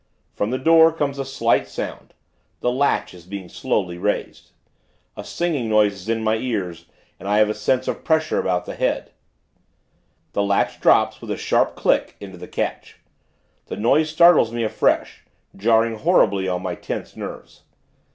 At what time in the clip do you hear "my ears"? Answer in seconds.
6.23-6.87